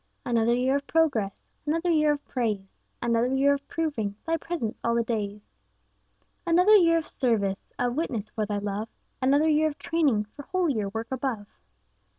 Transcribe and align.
Another 0.25 0.55
year 0.55 0.77
of 0.77 0.87
progress, 0.87 1.35
Another 1.67 1.91
year 1.91 2.13
of 2.13 2.25
praise; 2.25 2.73
Another 3.03 3.27
year 3.35 3.53
of 3.53 3.67
proving 3.67 4.15
Thy 4.25 4.35
presence 4.35 4.81
'all 4.83 4.95
the 4.95 5.03
days.' 5.03 5.43
Another 6.43 6.75
year 6.75 6.97
of 6.97 7.07
service, 7.07 7.71
Of 7.77 7.93
witness 7.95 8.31
for 8.31 8.47
Thy 8.47 8.57
love; 8.57 8.89
Another 9.21 9.47
year 9.47 9.67
of 9.67 9.77
training 9.77 10.25
For 10.35 10.41
holier 10.41 10.89
work 10.89 11.11
above. 11.11 11.45